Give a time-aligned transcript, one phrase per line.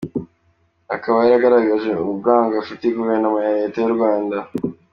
[0.95, 4.37] Akaba yaragaragaje urwango afitiye Guverinoma ya Leta y’u Rwanda.